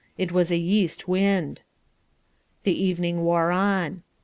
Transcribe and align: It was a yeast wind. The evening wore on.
It 0.17 0.31
was 0.31 0.49
a 0.49 0.57
yeast 0.57 1.07
wind. 1.07 1.61
The 2.63 2.73
evening 2.73 3.23
wore 3.23 3.51
on. 3.51 4.01